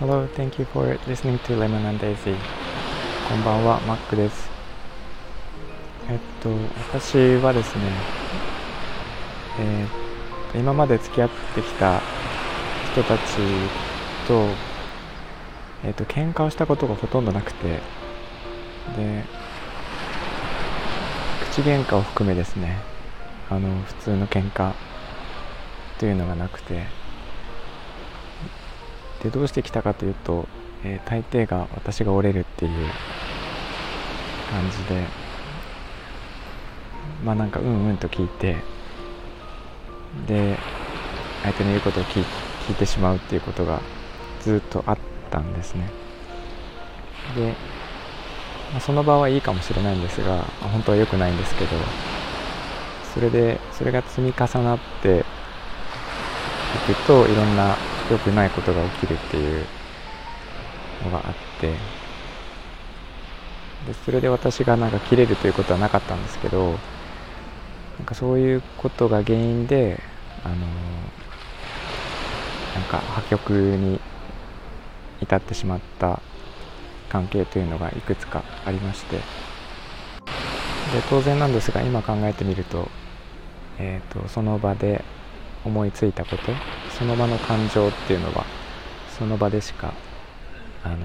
[0.00, 2.34] Hello, thank you for listening to Lemon and Daisy.
[3.28, 4.50] こんばんは、マックです。
[6.10, 6.48] えっと、
[6.92, 7.82] 私はですね、
[9.60, 12.00] えー、今まで付き合ってきた
[12.90, 13.22] 人たち
[14.26, 14.48] と、
[15.84, 17.78] えっと、喧嘩をしたことがほとんどなくて、
[18.96, 19.22] で、
[21.52, 22.80] 口喧嘩を含めですね、
[23.48, 24.72] あの、普通の喧嘩
[26.02, 26.82] というのがなくて、
[29.22, 30.48] でどうしてきたかというと、
[30.82, 32.72] えー、大抵が私が折れるっていう
[34.50, 35.04] 感じで。
[37.24, 38.56] まあなんかうんうんと聞いて。
[40.26, 40.58] で
[41.44, 43.80] 相手の言うことを聞いてしまうっていうことが
[44.40, 44.98] ずっとあっ
[45.30, 45.88] たんですね。
[47.36, 47.54] で、
[48.72, 51.70] まあ、その場はいいかもしれないんですが本当は良くないんですけど。
[53.14, 55.24] それでそれが積み重なって
[56.78, 57.76] くといろんな
[58.10, 59.64] 良くないことが起きるっていう
[61.04, 61.68] のがあって
[63.86, 66.70] でそれで私がなんか切れるということはなかったんですけど
[67.98, 70.00] なんかそういうことが原因で
[70.44, 70.62] あのな
[72.80, 74.00] んか破局に
[75.20, 76.20] 至ってしまった
[77.08, 79.16] 関係というのがいくつかありまして。
[79.16, 79.22] で
[81.08, 82.88] 当然なんですが今考えてみると,、
[83.78, 85.02] えーとその場で
[85.64, 86.52] 思いついたこと
[86.98, 88.44] その場の感情っていうのは
[89.18, 89.94] その場でしか
[90.82, 90.96] あの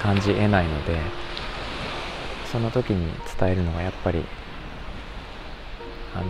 [0.00, 0.98] 感じえないので
[2.50, 4.24] その時に伝えるのがやっぱり
[6.14, 6.26] あの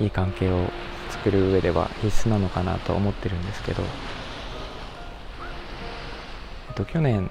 [0.00, 0.66] いい関係を
[1.10, 3.82] 作る上では必須なのかなと思ってるんですけど、
[6.68, 7.30] えっと、去年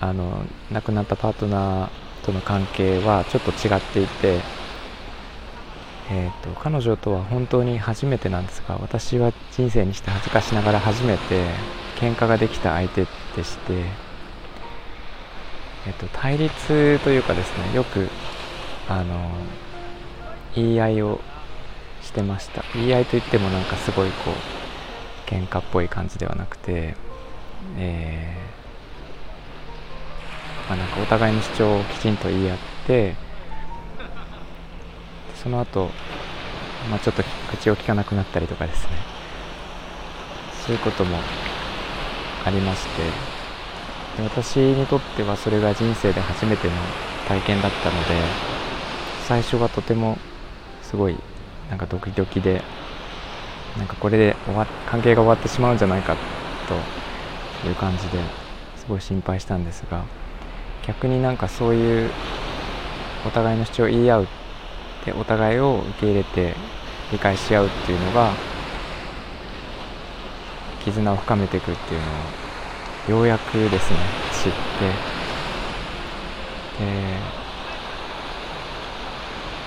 [0.00, 4.40] あの亡くなったパートナーとの関係はちょっと違っていて
[6.10, 11.44] えーと、彼女とは本当に初めてなんですが私は人生にして恥ずかしながら初めて
[11.96, 13.06] 喧嘩ができた相手
[13.36, 13.74] でして、
[15.86, 18.08] えーと、対立というかですねよく
[18.88, 19.30] あの
[20.54, 21.20] 言い合いを
[22.00, 22.64] してました。
[22.74, 26.94] 言い合いといってもなんかすごいこう喧嘩っぽい感じではなくて、
[27.76, 33.14] えーまあ、なんかお互いの主張をきちんと言い合って
[35.48, 35.88] その後、
[36.90, 38.90] まあ、ちょっと口を聞かなくなったりとかですね。
[40.66, 41.16] そういうことも
[42.44, 43.02] ありまして。
[44.18, 46.74] で私にとってはそれが人生で初めての
[47.26, 48.14] 体験だったので
[49.26, 50.18] 最初はとても
[50.82, 51.16] すごい
[51.70, 52.60] なんかドキドキで
[53.78, 56.16] なんかこれで終わ関係が終わってしまうんじゃないか
[57.62, 58.18] という感じで
[58.76, 60.04] すごい心配したんですが
[60.86, 62.10] 逆になんかそういう
[63.24, 64.37] お互いの主張を言い合うで
[65.12, 66.54] お互いを受け入れて
[67.12, 68.32] 理解し合うっていうのが
[70.84, 72.00] 絆を深めていくっていう
[73.10, 73.98] のをようやくですね
[74.32, 75.18] 知って
[76.84, 76.94] で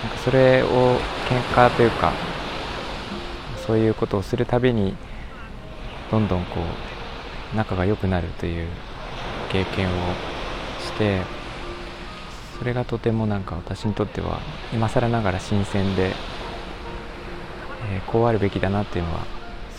[0.03, 0.97] なんかそれを
[1.29, 2.13] 喧嘩というか
[3.65, 4.95] そういうことをするたびに
[6.09, 6.59] どんどんこ
[7.53, 8.67] う仲が良くなるという
[9.49, 9.91] 経験を
[10.79, 11.21] して
[12.61, 14.39] それがとてもなんか私にとっては
[14.71, 16.11] 今更ながら新鮮で、
[17.91, 19.25] えー、こうあるべきだなっていうのは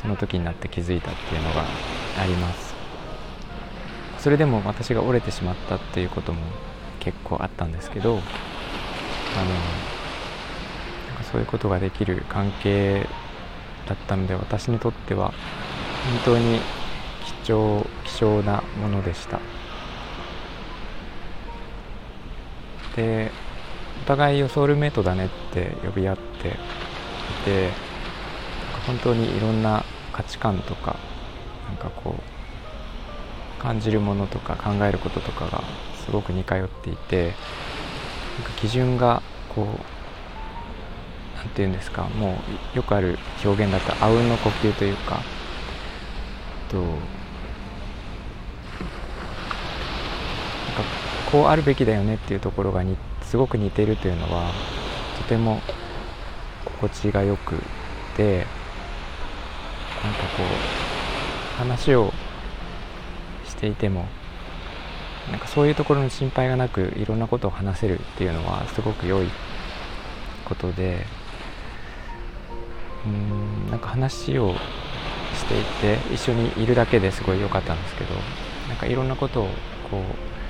[0.01, 1.63] その時になって気づいたっていうのが
[2.21, 2.75] あります
[4.19, 6.41] それでも私が折れてしまったっていうことも
[6.99, 8.25] 結構あったんですけどあのな
[11.15, 13.07] んかそういうことができる関係
[13.87, 15.33] だったので私にとっては
[16.27, 16.59] 本当に
[17.45, 19.62] 貴重貴重なものでした。
[22.97, 23.31] で
[24.05, 26.51] お互いをソウルメイトだねって呼び合ってい
[27.45, 27.71] て
[28.87, 30.97] 本当にいろんな価値観とか
[31.69, 35.63] なんかこう感じるものとか考えることとかが
[36.05, 37.35] すごく似通っていてなんか
[38.57, 39.23] 基準が
[39.55, 39.67] こう
[41.37, 42.39] 何て言うんですかも
[42.75, 45.21] うよくある表現だったらあうんの呼吸というか
[46.69, 47.03] となんか
[51.33, 54.53] こうあるべきだよねっていうところがにすごく似てるというのは
[55.17, 55.63] とても
[56.67, 57.57] 心地がよく
[58.17, 58.47] て
[60.05, 60.43] なんかこ
[61.57, 62.13] う話を
[63.47, 64.07] していても
[65.31, 69.29] なんかそういうところの心配がなくいろんなことを話せるっていうのはすごく良い
[70.45, 71.07] ことで
[73.07, 74.55] うんなんか話を
[75.35, 78.15] していて一緒にいるだけですごい良かったんですけど
[78.69, 79.49] なんかいろんなことを
[79.91, 80.42] こう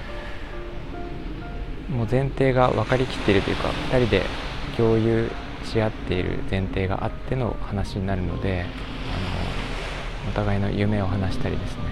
[1.93, 4.23] もう前提が分かりきっているというか2人で
[4.77, 5.31] 共有
[5.65, 8.65] し合っている前提があっての話になるのであ
[10.25, 11.83] のお互いの夢を話したりですね、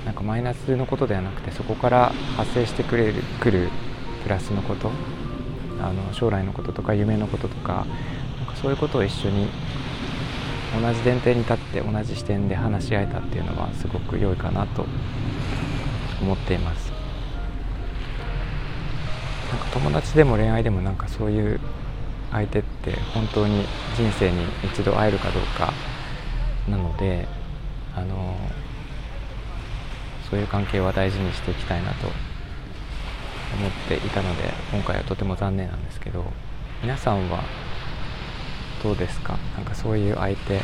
[0.00, 3.68] えー、なんかマイナスのことではなくてそこから発生してくれるくる
[4.22, 4.90] プラスのこと
[5.80, 7.86] あの将来のこととか夢のこととか
[8.38, 9.48] なんかそういうことを一緒に
[10.82, 14.86] 同じ前提に立って同じ視点で話し合えたっていうのはすごく良いかなと
[16.20, 16.92] 思っています。
[19.50, 21.60] なんか友達でも恋愛でもなんかそういう
[22.32, 23.64] 相手って本当に
[23.96, 25.72] 人生に一度会えるかどうか
[26.68, 27.28] なので
[27.94, 28.36] あの
[30.28, 32.08] そういう関係は大事にしていきたいなと
[33.56, 36.24] 思っていたので今回はとても残念なんですけど
[36.82, 37.44] 皆さんは
[38.82, 39.38] どうですか？
[39.56, 40.60] なんかそういう相手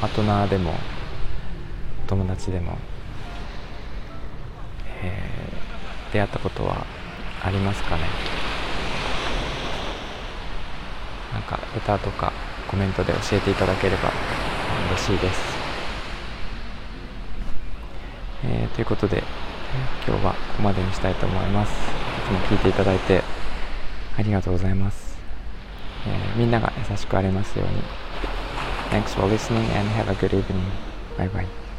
[0.00, 0.72] パートナーでも
[2.06, 2.78] 友達でも、
[5.02, 6.86] えー、出会ったことは
[7.42, 8.02] ありますかね？
[11.32, 12.32] なんかレターとか
[12.68, 14.10] コメントで教えていただければ
[14.90, 15.40] 嬉しいです、
[18.44, 19.22] えー、ということで
[20.06, 21.70] 今日はここまでにしたいと思います。
[21.70, 21.74] い
[22.26, 23.22] つも聞いていただいて
[24.18, 25.16] ありがとうございます、
[26.06, 27.82] えー、みんなが優しくありますように。
[28.90, 30.64] Thanks for listening and have a good evening.
[31.16, 31.69] Bye bye.